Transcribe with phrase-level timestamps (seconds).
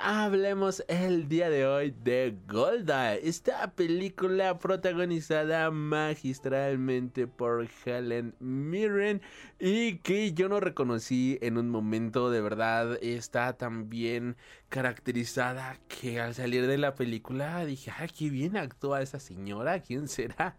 [0.00, 9.20] Hablemos el día de hoy de Golda, esta película protagonizada magistralmente por Helen Mirren
[9.58, 14.36] y que yo no reconocí en un momento de verdad está tan bien
[14.70, 20.08] caracterizada que al salir de la película dije, ay, qué bien actúa esa señora, ¿quién
[20.08, 20.56] será?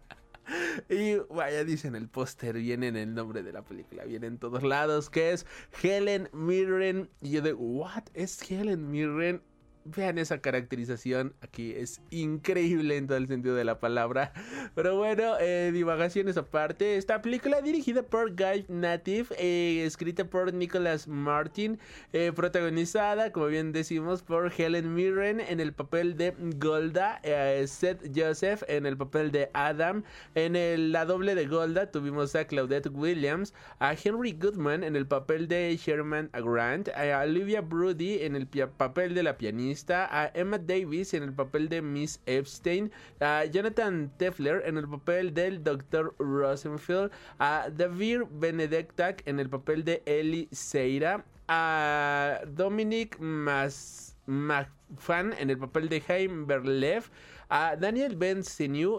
[0.89, 4.63] Y vaya, dicen el póster, viene en el nombre de la película, viene en todos
[4.63, 5.45] lados, que es
[5.81, 7.09] Helen Mirren.
[7.21, 8.03] Y yo de, ¿what?
[8.13, 9.41] ¿Es Helen Mirren?
[9.83, 14.31] Vean esa caracterización aquí, es increíble en todo el sentido de la palabra.
[14.75, 16.97] Pero bueno, eh, divagaciones aparte.
[16.97, 21.79] Esta película dirigida por Guy Native, eh, escrita por Nicholas Martin,
[22.13, 27.19] eh, protagonizada, como bien decimos, por Helen Mirren en el papel de Golda,
[27.65, 30.03] Seth Joseph en el papel de Adam.
[30.35, 35.07] En el, la doble de Golda tuvimos a Claudette Williams, a Henry Goodman en el
[35.07, 40.57] papel de Sherman Grant, a Olivia Brody en el papel de la pianista a Emma
[40.57, 46.13] Davis en el papel de Miss Epstein, a Jonathan Tefler en el papel del Dr.
[46.19, 55.49] Rosenfield, a David Benedictac en el papel de Ellie Seira, a Dominic Mas McFan en
[55.49, 57.09] el papel de Jaime Berlev,
[57.53, 58.43] a Daniel Ben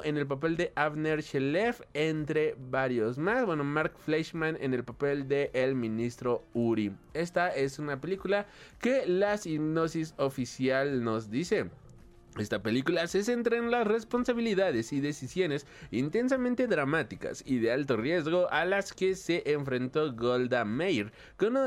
[0.05, 3.47] en el papel de Abner Shelev, entre varios más.
[3.47, 6.92] Bueno, Mark Fleischman en el papel de el ministro Uri.
[7.14, 8.47] Esta es una película
[8.78, 11.70] que la hipnosis oficial nos dice.
[12.38, 18.50] Esta película se centra en las responsabilidades y decisiones intensamente dramáticas y de alto riesgo
[18.50, 21.12] a las que se enfrentó Golda Meir,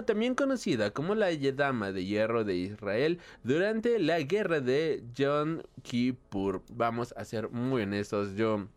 [0.07, 6.63] también conocida como la Dama de Hierro de Israel durante la guerra de Yom Kippur.
[6.72, 8.68] Vamos a ser muy honestos, yo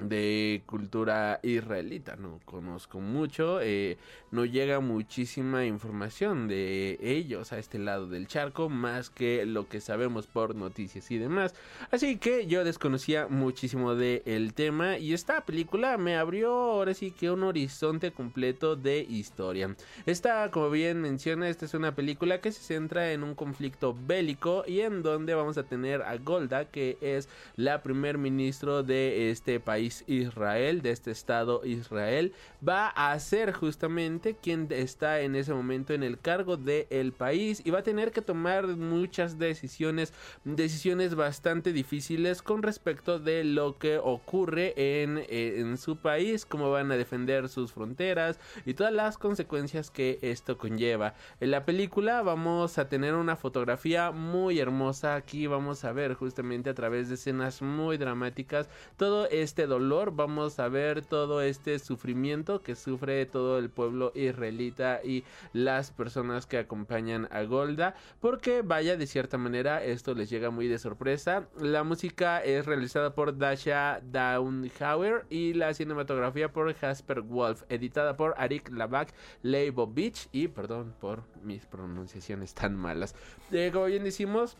[0.00, 3.98] de cultura israelita, no conozco mucho, eh,
[4.30, 9.80] no llega muchísima información de ellos a este lado del charco, más que lo que
[9.80, 11.54] sabemos por noticias y demás.
[11.90, 17.10] Así que yo desconocía muchísimo del el tema y esta película me abrió ahora sí
[17.10, 19.74] que un horizonte completo de historia.
[20.06, 24.64] Esta, como bien menciona, esta es una película que se centra en un conflicto bélico
[24.66, 29.60] y en donde vamos a tener a Golda, que es la primer ministro de este
[29.60, 32.32] país Israel, de este Estado Israel,
[32.66, 37.70] va a ser justamente quien está en ese momento en el cargo del país y
[37.70, 40.12] va a tener que tomar muchas decisiones,
[40.44, 46.92] decisiones bastante difíciles con respecto de lo que ocurre en, en su país, cómo van
[46.92, 51.14] a defender sus fronteras y todas las consecuencias que esto conlleva.
[51.40, 56.70] En la película vamos a tener una fotografía muy hermosa, aquí vamos a ver justamente
[56.70, 62.60] a través de escenas muy dramáticas todo este dolor vamos a ver todo este sufrimiento
[62.60, 68.96] que sufre todo el pueblo israelita y las personas que acompañan a Golda, porque vaya
[68.96, 71.48] de cierta manera esto les llega muy de sorpresa.
[71.58, 78.34] La música es realizada por Dasha Downhauer y la cinematografía por Jasper Wolf, editada por
[78.36, 83.14] Arik Lavak Leibovich y perdón por mis pronunciaciones tan malas.
[83.50, 84.56] Eh, como bien decimos,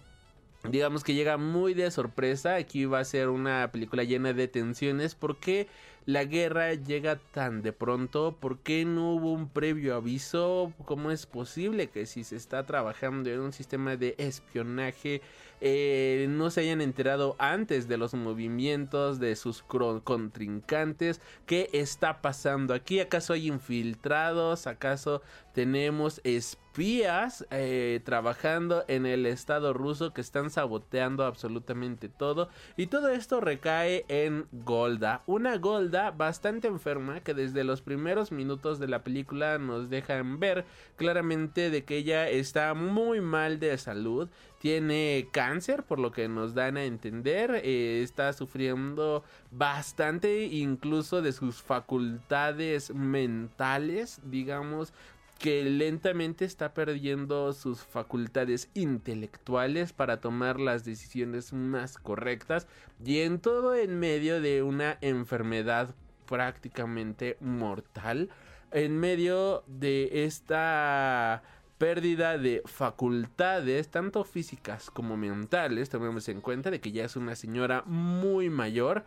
[0.69, 2.56] digamos que llega muy de sorpresa.
[2.56, 5.69] Aquí va a ser una película llena de tensiones porque
[6.12, 8.37] la guerra llega tan de pronto?
[8.41, 10.72] ¿Por qué no hubo un previo aviso?
[10.84, 15.22] ¿Cómo es posible que si se está trabajando en un sistema de espionaje
[15.60, 21.20] eh, no se hayan enterado antes de los movimientos de sus contrincantes?
[21.47, 22.99] ¿Qué está pasando aquí?
[22.99, 24.66] ¿Acaso hay infiltrados?
[24.66, 25.22] ¿Acaso
[25.53, 32.49] tenemos espías eh, trabajando en el Estado ruso que están saboteando absolutamente todo?
[32.76, 35.23] Y todo esto recae en Golda.
[35.26, 40.64] Una Golda bastante enferma que desde los primeros minutos de la película nos dejan ver
[40.97, 46.55] claramente de que ella está muy mal de salud, tiene cáncer por lo que nos
[46.55, 54.94] dan a entender, eh, está sufriendo bastante incluso de sus facultades mentales, digamos,
[55.40, 62.66] que lentamente está perdiendo sus facultades intelectuales para tomar las decisiones más correctas
[63.02, 65.94] y en todo en medio de una enfermedad
[66.26, 68.28] prácticamente mortal
[68.70, 71.42] en medio de esta
[71.78, 77.34] pérdida de facultades, tanto físicas como mentales, tomemos en cuenta de que ya es una
[77.34, 79.04] señora muy mayor,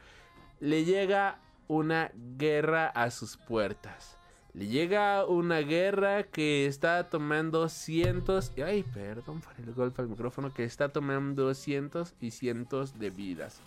[0.59, 4.17] le llega una guerra a sus puertas.
[4.53, 10.53] Le llega una guerra que está tomando cientos, ay, perdón por el golpe al micrófono,
[10.53, 13.61] que está tomando cientos y cientos de vidas.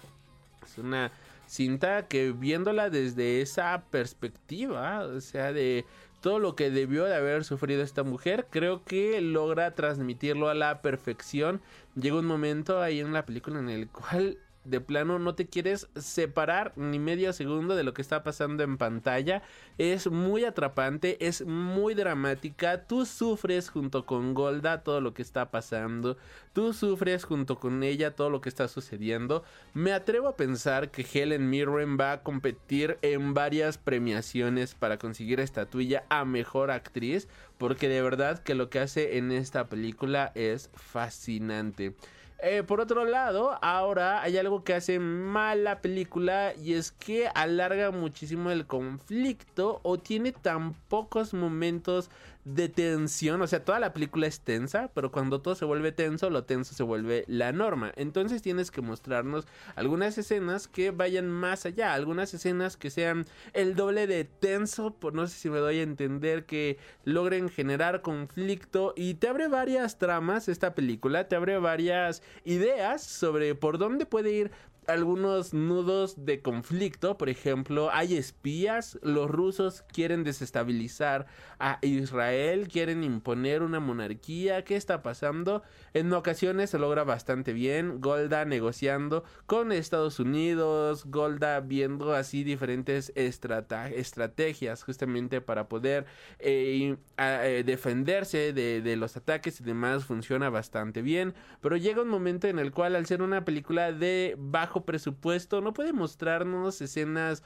[0.64, 1.10] Es una
[1.48, 5.84] cinta que viéndola desde esa perspectiva, o sea, de
[6.20, 10.82] todo lo que debió de haber sufrido esta mujer, creo que logra transmitirlo a la
[10.82, 11.60] perfección.
[11.94, 15.88] Llega un momento ahí en la película en el cual de plano no te quieres
[15.96, 19.42] separar ni medio segundo de lo que está pasando en pantalla.
[19.78, 22.86] Es muy atrapante, es muy dramática.
[22.86, 26.16] Tú sufres junto con Golda todo lo que está pasando.
[26.52, 29.44] Tú sufres junto con ella todo lo que está sucediendo.
[29.74, 35.40] Me atrevo a pensar que Helen Mirren va a competir en varias premiaciones para conseguir
[35.40, 37.28] estatuilla a mejor actriz.
[37.58, 41.94] Porque de verdad que lo que hace en esta película es fascinante.
[42.38, 47.28] Eh, por otro lado, ahora hay algo que hace mal la película y es que
[47.28, 52.10] alarga muchísimo el conflicto o tiene tan pocos momentos
[52.46, 56.30] de tensión, o sea, toda la película es tensa, pero cuando todo se vuelve tenso,
[56.30, 57.92] lo tenso se vuelve la norma.
[57.96, 63.74] Entonces tienes que mostrarnos algunas escenas que vayan más allá, algunas escenas que sean el
[63.74, 68.94] doble de tenso, por no sé si me doy a entender, que logren generar conflicto
[68.96, 74.30] y te abre varias tramas esta película, te abre varias ideas sobre por dónde puede
[74.30, 74.52] ir
[74.88, 77.18] algunos nudos de conflicto.
[77.18, 78.98] Por ejemplo, hay espías.
[79.02, 81.26] Los rusos quieren desestabilizar
[81.58, 84.64] a Israel, quieren imponer una monarquía.
[84.64, 85.62] ¿Qué está pasando?
[85.94, 88.00] En ocasiones se logra bastante bien.
[88.00, 91.04] Golda negociando con Estados Unidos.
[91.06, 96.06] Golda viendo así diferentes estrategias justamente para poder
[96.38, 100.04] eh, eh, defenderse de, de los ataques y demás.
[100.04, 101.34] Funciona bastante bien.
[101.60, 105.72] Pero llega un momento en el cual al ser una película de bajo presupuesto, no
[105.72, 107.42] puede mostrarnos escenas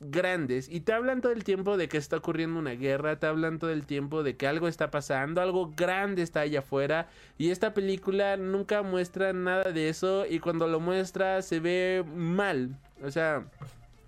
[0.00, 3.58] grandes y te hablan todo el tiempo de que está ocurriendo una guerra, te hablan
[3.58, 7.74] todo el tiempo de que algo está pasando, algo grande está allá afuera y esta
[7.74, 13.46] película nunca muestra nada de eso y cuando lo muestra se ve mal, o sea,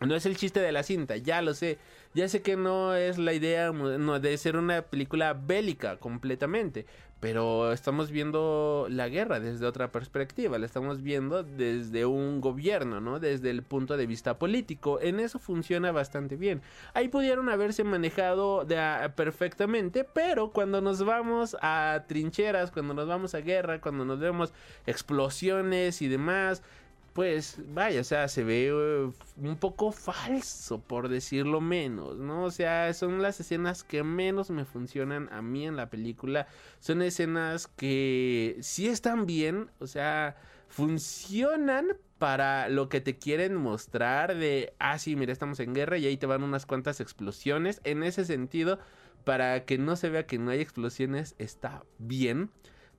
[0.01, 1.79] no es el chiste de la cinta, ya lo sé,
[2.15, 6.87] ya sé que no es la idea de ser una película bélica completamente,
[7.19, 13.21] pero estamos viendo la guerra desde otra perspectiva, la estamos viendo desde un gobierno, ¿no?
[13.21, 15.01] Desde el punto de vista político.
[15.01, 16.61] En eso funciona bastante bien.
[16.93, 18.67] Ahí pudieron haberse manejado
[19.17, 24.53] perfectamente, pero cuando nos vamos a trincheras, cuando nos vamos a guerra, cuando nos vemos
[24.87, 26.63] explosiones y demás,
[27.17, 29.11] pues vaya, o sea, se ve uh,
[29.43, 32.45] un poco falso, por decirlo menos, ¿no?
[32.45, 36.47] O sea, son las escenas que menos me funcionan a mí en la película.
[36.79, 40.37] Son escenas que sí están bien, o sea,
[40.69, 46.05] funcionan para lo que te quieren mostrar de, ah, sí, mira, estamos en guerra y
[46.05, 47.81] ahí te van unas cuantas explosiones.
[47.85, 48.79] En ese sentido,
[49.25, 52.51] para que no se vea que no hay explosiones, está bien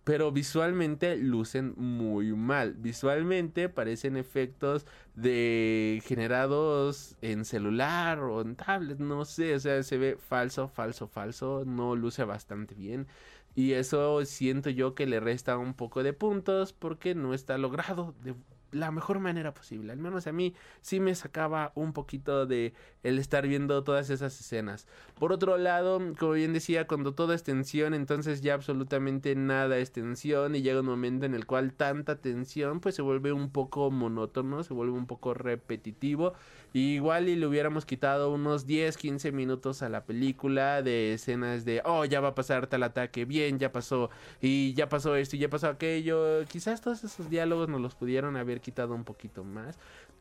[0.07, 2.75] pero visualmente lucen muy mal.
[2.75, 9.97] Visualmente parecen efectos de generados en celular o en tablet, no sé, o sea, se
[9.97, 13.05] ve falso, falso, falso, no luce bastante bien.
[13.53, 18.15] Y eso siento yo que le resta un poco de puntos porque no está logrado
[18.23, 18.33] de
[18.71, 19.91] la mejor manera posible.
[19.91, 24.39] Al menos a mí sí me sacaba un poquito de el estar viendo todas esas
[24.39, 24.87] escenas.
[25.19, 29.91] Por otro lado, como bien decía, cuando todo es tensión, entonces ya absolutamente nada es
[29.91, 33.89] tensión y llega un momento en el cual tanta tensión pues se vuelve un poco
[33.91, 36.33] monótono, se vuelve un poco repetitivo.
[36.73, 41.81] Igual y le hubiéramos quitado unos 10, 15 minutos a la película de escenas de,
[41.85, 44.09] oh, ya va a pasar tal ataque, bien, ya pasó,
[44.41, 46.43] y ya pasó esto, y ya pasó aquello.
[46.45, 49.77] Quizás todos esos diálogos nos los pudieron haber quitado un poquito más.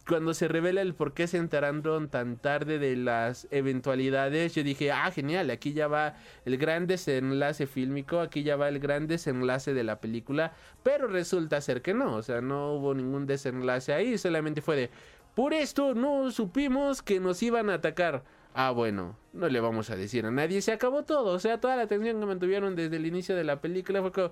[0.09, 4.93] Cuando se revela el por qué se enteraron tan tarde de las eventualidades, yo dije,
[4.93, 9.75] ah, genial, aquí ya va el gran desenlace fílmico, aquí ya va el gran desenlace
[9.75, 14.17] de la película, pero resulta ser que no, o sea, no hubo ningún desenlace ahí,
[14.17, 14.91] solamente fue de,
[15.37, 18.25] por esto no supimos que nos iban a atacar.
[18.55, 21.77] Ah, bueno, no le vamos a decir a nadie, se acabó todo, o sea, toda
[21.77, 24.31] la atención que mantuvieron desde el inicio de la película fue como,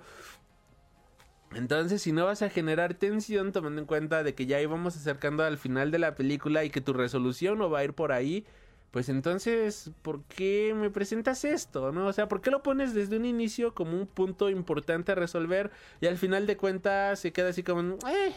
[1.54, 5.44] entonces, si no vas a generar tensión, tomando en cuenta de que ya íbamos acercando
[5.44, 8.46] al final de la película y que tu resolución no va a ir por ahí,
[8.90, 11.92] pues entonces, ¿por qué me presentas esto?
[11.92, 12.06] ¿No?
[12.06, 15.70] O sea, ¿por qué lo pones desde un inicio como un punto importante a resolver
[16.00, 18.32] y al final de cuentas se queda así como, eh,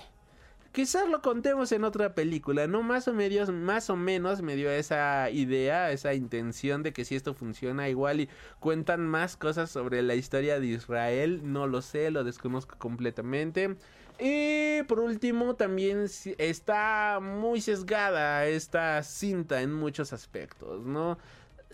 [0.71, 2.83] quizás lo contemos en otra película, ¿no?
[2.83, 7.15] Más o, menos, más o menos me dio esa idea, esa intención de que si
[7.15, 12.11] esto funciona igual y cuentan más cosas sobre la historia de Israel, no lo sé,
[12.11, 13.75] lo desconozco completamente.
[14.19, 16.05] Y por último, también
[16.37, 21.17] está muy sesgada esta cinta en muchos aspectos, ¿no?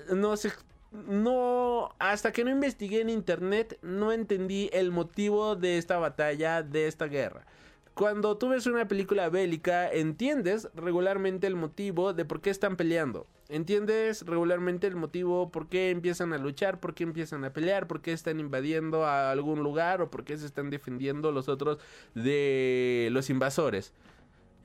[0.09, 0.51] No sé
[0.93, 6.87] no, hasta que no investigué en internet, no entendí el motivo de esta batalla, de
[6.87, 7.45] esta guerra.
[7.93, 13.27] Cuando tú ves una película bélica, entiendes regularmente el motivo de por qué están peleando.
[13.49, 18.01] Entiendes regularmente el motivo por qué empiezan a luchar, por qué empiezan a pelear, por
[18.01, 21.77] qué están invadiendo a algún lugar o por qué se están defendiendo los otros
[22.15, 23.93] de los invasores.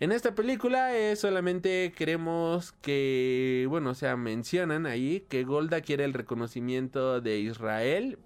[0.00, 6.04] En esta película es solamente queremos que, bueno, o sea, mencionan ahí que Golda quiere
[6.04, 8.16] el reconocimiento de Israel,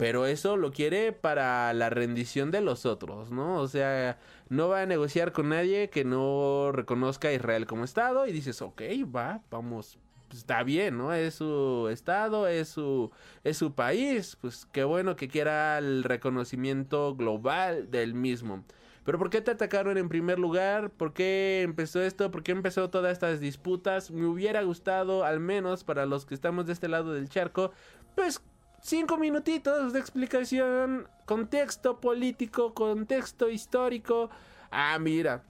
[0.00, 3.60] pero eso lo quiere para la rendición de los otros, ¿no?
[3.60, 8.26] O sea, no va a negociar con nadie que no reconozca a Israel como Estado
[8.26, 8.80] y dices, ok,
[9.14, 11.12] va, vamos, pues, está bien, ¿no?
[11.12, 13.10] Es su estado, es su,
[13.44, 18.64] es su país, pues qué bueno que quiera el reconocimiento global del mismo.
[19.04, 20.88] Pero ¿por qué te atacaron en primer lugar?
[20.88, 22.30] ¿Por qué empezó esto?
[22.30, 24.10] ¿Por qué empezó todas estas disputas?
[24.10, 27.72] Me hubiera gustado, al menos para los que estamos de este lado del charco,
[28.14, 28.40] pues
[28.80, 34.30] cinco minutitos de explicación, contexto político, contexto histórico.
[34.70, 35.42] Ah, mira,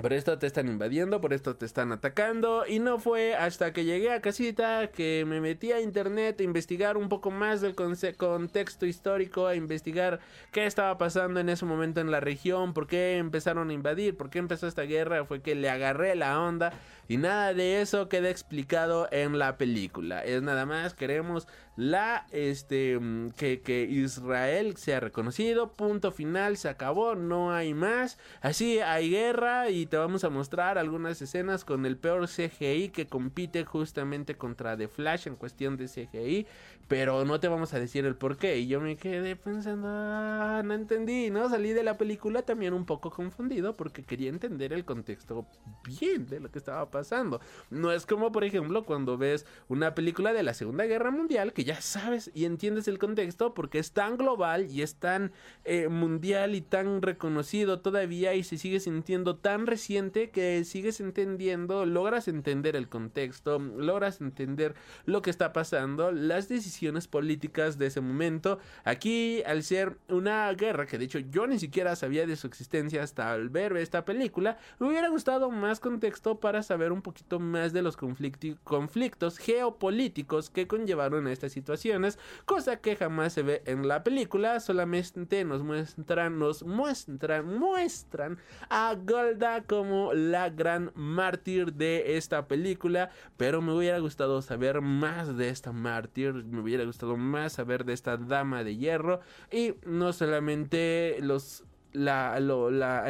[0.00, 2.64] por esto te están invadiendo, por esto te están atacando.
[2.66, 6.96] Y no fue hasta que llegué a casita que me metí a internet a investigar
[6.96, 10.20] un poco más del contexto histórico, a investigar
[10.52, 14.30] qué estaba pasando en ese momento en la región, por qué empezaron a invadir, por
[14.30, 15.24] qué empezó esta guerra.
[15.26, 16.72] Fue que le agarré la onda
[17.08, 20.24] y nada de eso queda explicado en la película.
[20.24, 21.46] Es nada más, queremos
[21.80, 28.18] la este mm, que, que Israel sea reconocido, punto final, se acabó, no hay más.
[28.42, 33.06] Así hay guerra y te vamos a mostrar algunas escenas con el peor CGI que
[33.06, 36.46] compite justamente contra The Flash en cuestión de CGI,
[36.86, 38.58] pero no te vamos a decir el por qué.
[38.58, 41.48] Y yo me quedé pensando, ah, no entendí, ¿no?
[41.48, 45.46] Salí de la película también un poco confundido porque quería entender el contexto
[45.84, 47.40] bien de lo que estaba pasando.
[47.70, 51.64] No es como, por ejemplo, cuando ves una película de la Segunda Guerra Mundial que
[51.64, 55.32] ya sabes y entiendes el contexto porque es tan global y es tan
[55.64, 61.86] eh, mundial y tan reconocido todavía y se sigue sintiendo tan reciente que sigues entendiendo,
[61.86, 64.74] logras entender el contexto, logras entender
[65.04, 68.58] lo que está pasando, las decisiones políticas de ese momento.
[68.84, 73.02] Aquí, al ser una guerra, que de hecho yo ni siquiera sabía de su existencia
[73.02, 77.72] hasta al ver esta película, me hubiera gustado más contexto para saber un poquito más
[77.72, 84.02] de los conflictos geopolíticos que conllevaron a situaciones, cosa que jamás se ve en la
[84.02, 88.38] película, solamente nos muestran, nos muestran, muestran
[88.68, 95.36] a Golda como la gran mártir de esta película, pero me hubiera gustado saber más
[95.36, 100.12] de esta mártir, me hubiera gustado más saber de esta dama de hierro y no
[100.12, 102.36] solamente los la,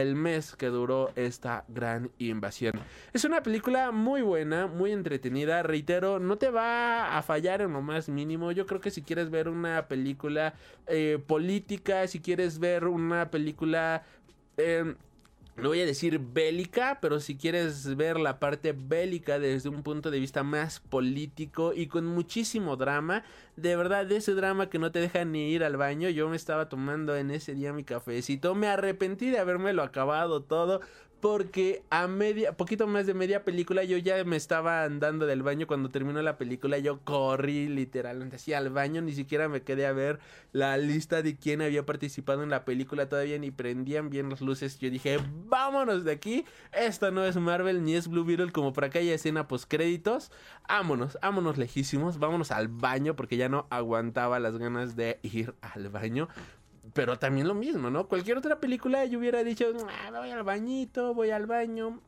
[0.00, 2.74] el mes que duró esta gran invasión.
[3.12, 5.62] Es una película muy buena, muy entretenida.
[5.62, 8.52] Reitero, no te va a fallar en lo más mínimo.
[8.52, 10.54] Yo creo que si quieres ver una película
[10.86, 14.02] eh, política, si quieres ver una película...
[14.56, 14.94] Eh,
[15.60, 20.10] no voy a decir bélica, pero si quieres ver la parte bélica desde un punto
[20.10, 23.24] de vista más político y con muchísimo drama,
[23.56, 26.36] de verdad, de ese drama que no te deja ni ir al baño, yo me
[26.36, 29.40] estaba tomando en ese día mi cafecito, me arrepentí de
[29.74, 30.80] lo acabado todo,
[31.20, 35.66] porque a media, poquito más de media película yo ya me estaba andando del baño.
[35.66, 39.92] Cuando terminó la película, yo corrí literalmente así al baño, ni siquiera me quedé a
[39.92, 40.18] ver
[40.52, 44.78] la lista de quién había participado en la película, todavía ni prendían bien las luces,
[44.78, 48.90] yo dije, vámonos de aquí, esto no es Marvel ni es Blue Beetle como para
[48.90, 50.32] que haya escena post créditos,
[50.68, 55.88] vámonos, vámonos lejísimos, vámonos al baño porque ya no aguantaba las ganas de ir al
[55.88, 56.28] baño,
[56.92, 58.08] pero también lo mismo, ¿no?
[58.08, 62.00] Cualquier otra película yo hubiera dicho, ah, voy al bañito, voy al baño,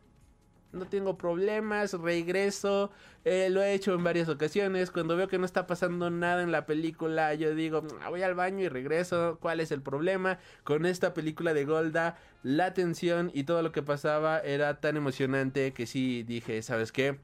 [0.72, 2.90] no tengo problemas, regreso,
[3.24, 6.50] eh, lo he hecho en varias ocasiones, cuando veo que no está pasando nada en
[6.50, 10.38] la película, yo digo, ah, voy al baño y regreso, ¿cuál es el problema?
[10.64, 15.72] Con esta película de Golda, la tensión y todo lo que pasaba era tan emocionante
[15.72, 17.20] que sí dije, ¿sabes qué?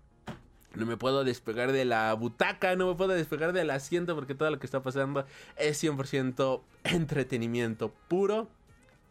[0.75, 4.51] No me puedo despegar de la butaca, no me puedo despegar del asiento porque todo
[4.51, 5.25] lo que está pasando
[5.57, 8.49] es 100% entretenimiento puro.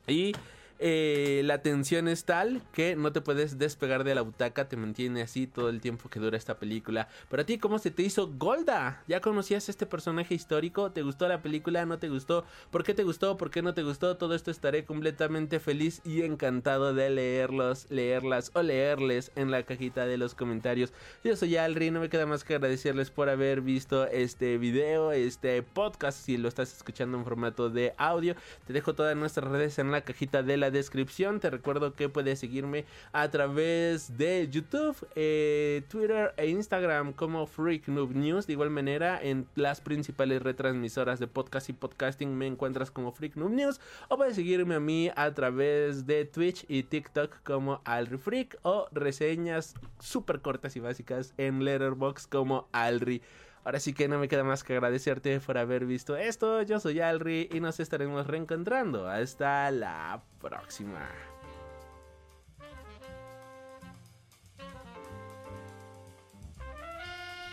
[0.07, 0.33] Y
[0.79, 5.22] eh, la tensión es tal que no te puedes despegar de la butaca, te mantiene
[5.22, 7.07] así todo el tiempo que dura esta película.
[7.29, 9.03] Pero a ti, ¿cómo se te hizo Golda?
[9.07, 10.91] ¿Ya conocías este personaje histórico?
[10.91, 11.86] ¿Te gustó la película?
[11.86, 12.46] ¿No te gustó?
[12.69, 13.38] ¿Por qué te gustó?
[13.38, 14.17] ¿Por qué no te gustó?
[14.17, 20.05] Todo esto estaré completamente feliz y encantado de leerlos, leerlas o leerles en la cajita
[20.05, 20.93] de los comentarios.
[21.24, 25.63] Yo soy Alri, no me queda más que agradecerles por haber visto este video, este
[25.63, 28.36] podcast, si lo estás escuchando en formato de audio.
[28.65, 31.39] Te dejo todas nuestras redes en la cajita de la descripción.
[31.39, 37.88] Te recuerdo que puedes seguirme a través de YouTube, eh, Twitter e Instagram como Freak
[37.88, 38.47] Noob News.
[38.47, 43.38] De igual manera, en las principales retransmisoras de podcast y podcasting me encuentras como Freak
[43.38, 43.79] Noob News.
[44.09, 48.88] O puedes seguirme a mí a través de Twitch y TikTok como Alri Freak o
[48.91, 53.21] reseñas súper cortas y básicas en Letterboxd como Alri.
[53.67, 56.62] Ahora sí que no me queda más que agradecerte por haber visto esto.
[56.62, 59.09] Yo soy Alri y nos estaremos reencontrando.
[59.09, 61.05] Hasta la próxima.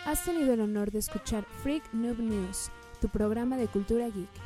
[0.05, 4.44] Has tenido el honor de escuchar Freak Noob News, tu programa de cultura geek.